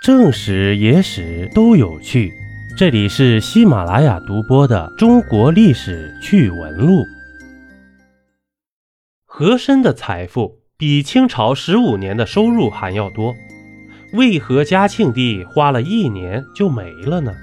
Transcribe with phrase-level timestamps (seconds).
[0.00, 2.32] 正史、野史都有趣，
[2.76, 7.02] 这里是喜马拉雅独播的《中国历史趣闻录》。
[9.26, 13.34] 和珅的财富比清朝十五年的收入还要多，
[14.12, 17.34] 为何嘉庆帝花了一年就没了呢？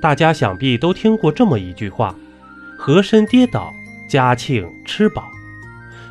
[0.00, 2.14] 大家想必都听过这么一句话
[2.78, 3.70] ：“和珅跌倒，
[4.08, 5.30] 嘉庆吃饱。”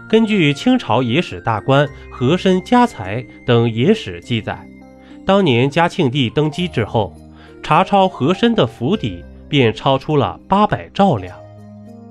[0.08, 4.68] 根据清朝野史大观《和珅家财》等野史记载，
[5.26, 7.14] 当年嘉庆帝登基之后，
[7.62, 11.36] 查抄和珅的府邸便超出了八百兆两，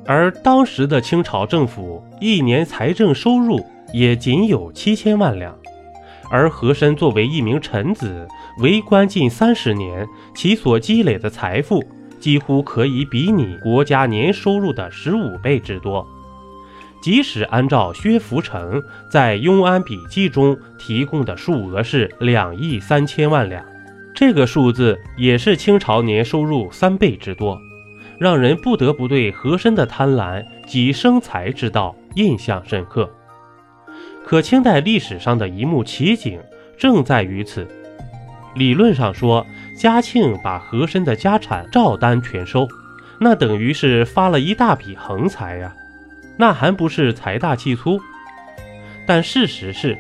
[0.07, 5.55] 而当时的清朝政府一年财政收入也仅有七千万两，
[6.31, 11.85] 而和珅作为一名臣子，为官近三十年，其所积累的财富
[12.21, 16.07] 几乎可以比拟国家年收入的十五倍之多。
[17.03, 23.65] 即使按照薛福成在《庸安笔记》中提供的数额是两亿三千万两，
[24.15, 27.59] 这个数字也是清朝年收入三倍之多，
[28.19, 33.09] 让人不得不对和珅的贪婪及生财之道印象深刻。
[34.23, 36.39] 可清代历史上的一幕奇景
[36.77, 37.67] 正在于此。
[38.55, 39.47] 理论上说，
[39.79, 42.69] 嘉庆把和珅的家产照单全收，
[43.19, 45.73] 那等于是发了一大笔横财呀。
[46.41, 48.01] 那还不是财大气粗？
[49.07, 49.99] 但事实是，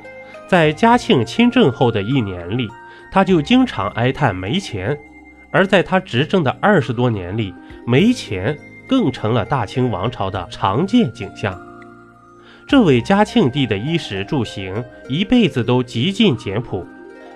[0.49, 2.67] 在嘉庆亲政后的一年里，
[3.13, 4.97] 他就经常哀叹没钱；
[5.51, 7.55] 而在他执政的二十多年里，
[7.87, 8.57] 没钱
[8.89, 11.61] 更成了大清王朝的常见景象。
[12.67, 16.87] 这位嘉庆帝的衣食住行一辈子都极尽简朴，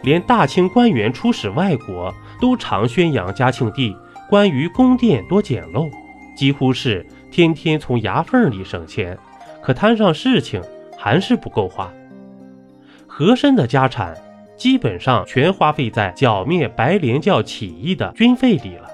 [0.02, 3.94] 连大清官员出使外国都常宣扬嘉庆帝
[4.30, 5.90] 关于宫殿多简陋，
[6.34, 7.06] 几乎是。
[7.34, 9.18] 天天从牙缝里省钱，
[9.60, 10.62] 可摊上事情
[10.96, 11.92] 还是不够花。
[13.08, 14.16] 和珅的家产
[14.56, 18.88] 基本上全花费在剿灭白莲教起义的军费里了。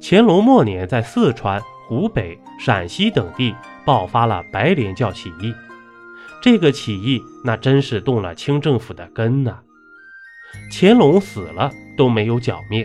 [0.00, 5.54] 乾隆末年，在四川、湖北、陕西等地爆发了白莲教起义，
[6.42, 9.60] 这个起义那真是动了清政府的根呐。
[10.72, 12.84] 乾隆死了都没有剿灭。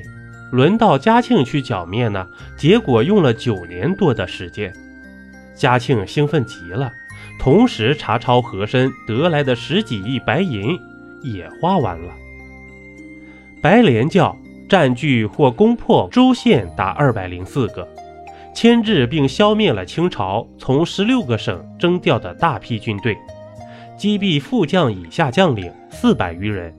[0.51, 4.73] 轮到嘉庆去剿灭呢，结果用了九年多的时间。
[5.53, 6.91] 嘉庆兴奋极了，
[7.39, 10.77] 同时查抄和珅得来的十几亿白银
[11.23, 12.13] 也花完了。
[13.61, 14.37] 白莲教
[14.69, 17.87] 占据或攻破州县达二百零四个，
[18.53, 23.17] 牵制并消灭了清朝从十六个省征调的大批军队，
[23.97, 26.73] 击毙副将以下将领四百余人，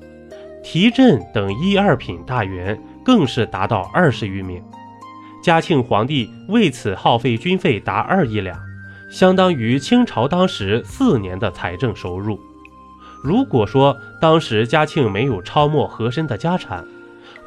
[0.63, 2.79] 提镇等一二品大员。
[3.07, 4.61] 更是达到二十余名。
[5.41, 8.59] 嘉庆皇帝为此耗费军费达二亿两，
[9.09, 12.41] 相当于清朝当时四年的财政收入。
[13.23, 16.85] 如果说当时嘉庆没有抄没和珅的家产，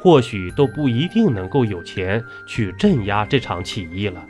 [0.00, 4.24] 或许都不一定能够有钱去镇压这场起义了。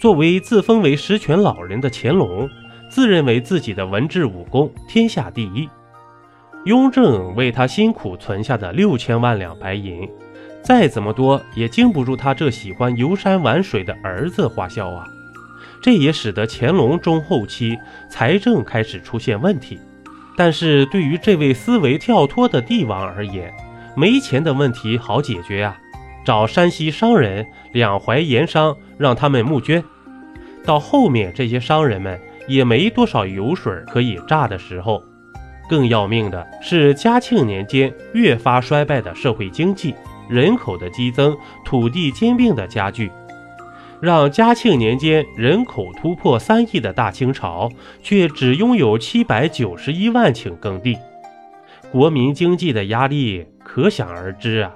[0.00, 2.48] 作为自封为十全老人的乾隆，
[2.88, 5.68] 自认为自己的文治武功天下第一。
[6.66, 10.08] 雍正为他辛苦存下的六千万两白银。
[10.66, 15.06] 再怎么多也经不住他这喜欢游山玩水的儿子花销啊！
[15.80, 17.78] 这也使得乾隆中后期
[18.10, 19.78] 财政开始出现问题。
[20.36, 23.54] 但是对于这位思维跳脱的帝王而言，
[23.94, 25.78] 没钱的问题好解决啊！
[26.24, 29.84] 找山西商人两淮盐商，让他们募捐。
[30.64, 35.00] 到后面这些商人们也没多少油水可以榨的时候，
[35.68, 39.94] 更要命的是嘉庆年间越发衰败的社会经济。
[40.28, 43.10] 人口的激增，土地兼并的加剧，
[44.00, 47.70] 让嘉庆年间人口突破三亿的大清朝，
[48.02, 50.96] 却只拥有七百九十一万顷耕地，
[51.90, 54.72] 国民经济的压力可想而知啊！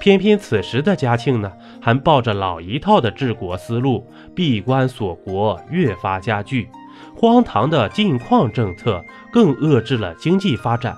[0.00, 1.50] 偏偏此时的嘉庆呢，
[1.80, 6.68] 还抱着老一套的治国思路，闭关锁国越发加剧，
[7.16, 10.96] 荒唐的禁矿政策更遏制了经济发展。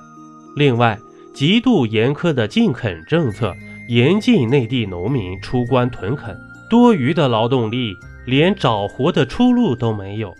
[0.54, 0.98] 另外，
[1.32, 3.54] 极度严苛的禁垦政策。
[3.90, 6.38] 严禁内地农民出关屯垦，
[6.68, 7.92] 多余的劳动力
[8.24, 10.32] 连找活的出路都没有。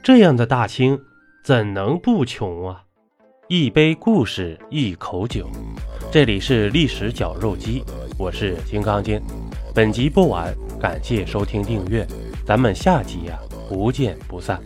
[0.00, 0.96] 这样的大清
[1.42, 2.84] 怎能不穷啊？
[3.48, 5.50] 一杯故事，一口酒，
[6.12, 7.82] 这里是历史绞肉机，
[8.16, 9.20] 我是金刚经。
[9.74, 12.06] 本集播完，感谢收听订阅，
[12.46, 13.36] 咱们下集呀，
[13.68, 14.62] 不见不散。